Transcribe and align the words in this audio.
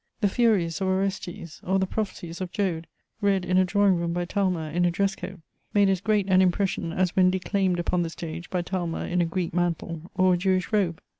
The 0.21 0.27
"furies" 0.29 0.81
of 0.81 0.87
Orestes, 0.87 1.61
or 1.63 1.77
the 1.77 1.85
"prophecies" 1.85 2.41
of 2.41 2.51
Joad, 2.51 2.87
read 3.21 3.45
in 3.45 3.59
a 3.59 3.63
drawing 3.65 3.97
room 3.97 4.13
by 4.13 4.25
Talma 4.25 4.71
in 4.71 4.83
a 4.83 4.89
dress 4.89 5.15
coat, 5.15 5.41
made 5.75 5.89
as 5.89 6.01
great 6.01 6.25
an 6.27 6.41
impression 6.41 6.91
as 6.91 7.15
when 7.15 7.29
declaimed 7.29 7.77
upon 7.77 8.01
the 8.01 8.09
stage 8.09 8.49
by 8.49 8.63
Talma 8.63 9.05
in 9.05 9.21
a 9.21 9.25
Greek 9.25 9.53
mantle 9.53 10.09
or 10.15 10.33
a 10.33 10.37
Jewish 10.37 10.73
robe. 10.73 10.99